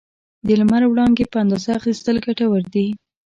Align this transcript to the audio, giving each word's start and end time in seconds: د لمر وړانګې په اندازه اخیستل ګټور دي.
د 0.45 0.47
لمر 0.59 0.83
وړانګې 0.87 1.25
په 1.31 1.37
اندازه 1.43 1.69
اخیستل 1.79 2.15
ګټور 2.25 2.63
دي. 2.73 2.87